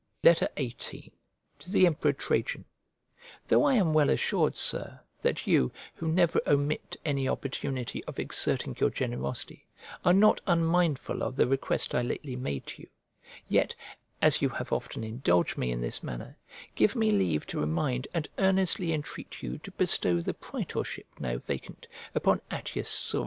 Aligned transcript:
XVIII 0.27 1.13
To 1.59 1.69
THE 1.71 1.85
EMPEROR 1.85 2.13
TRAJAN 2.13 2.65
THOUGH 3.47 3.63
I 3.65 3.73
am 3.75 3.93
well 3.93 4.09
assured, 4.09 4.57
Sir, 4.57 4.99
that 5.21 5.45
you, 5.45 5.71
who 5.93 6.07
never 6.07 6.41
omit 6.47 6.95
any 7.05 7.27
opportunity 7.29 8.03
of 8.05 8.17
exerting 8.17 8.75
your 8.79 8.89
generosity, 8.89 9.67
are 10.03 10.15
not 10.15 10.41
unmindful 10.47 11.21
of 11.21 11.35
the 11.35 11.45
request 11.45 11.93
I 11.93 12.01
lately 12.01 12.35
made 12.35 12.65
to 12.65 12.81
you, 12.81 12.89
yet, 13.47 13.75
as 14.23 14.41
you 14.41 14.49
have 14.49 14.71
often 14.73 15.03
indulged 15.03 15.55
me 15.55 15.71
in 15.71 15.79
this 15.81 16.01
manner, 16.01 16.35
give 16.73 16.95
me 16.95 17.11
leave 17.11 17.45
to 17.45 17.59
remind 17.59 18.07
and 18.11 18.27
earnestly 18.39 18.93
entreat 18.93 19.43
you 19.43 19.59
to 19.59 19.69
bestow 19.69 20.19
the 20.19 20.33
praetorship 20.33 21.05
now 21.19 21.37
vacant 21.37 21.87
upon 22.15 22.41
Attius 22.49 22.89
Sura. 22.89 23.19